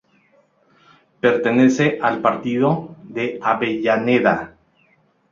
Pertenece 1.19 1.99
al 2.01 2.21
partido 2.21 2.95
de 3.03 3.37
Avellaneda. 3.39 4.57